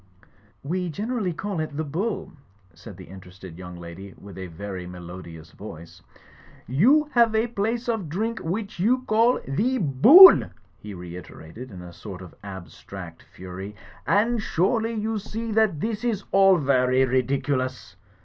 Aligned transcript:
"We 0.63 0.89
generally 0.89 1.31
call 1.31 1.59
it 1.59 1.77
The 1.77 1.83
Bull," 1.83 2.33
said 2.73 2.97
the 2.97 3.03
interested 3.05 3.55
young 3.59 3.75
lady, 3.77 4.15
with 4.17 4.35
a 4.35 4.47
very 4.47 4.87
melodious 4.87 5.51
voice. 5.51 6.01
''You 6.67 7.11
have 7.11 7.35
a 7.35 7.45
place 7.45 7.87
of 7.87 8.09
drink, 8.09 8.39
which 8.39 8.79
you 8.79 9.03
call 9.03 9.39
The 9.47 9.77
Bool," 9.77 10.45
he 10.79 10.95
reiterated 10.95 11.69
in 11.69 11.83
a 11.83 11.93
sort 11.93 12.23
of 12.23 12.33
abstract 12.43 13.21
fury, 13.31 13.75
"and 14.07 14.41
surely 14.41 14.95
you 14.95 15.19
see 15.19 15.51
that 15.51 15.79
this 15.81 16.03
is 16.03 16.23
all 16.31 16.57
vary 16.57 17.05
ridiculous 17.05 17.95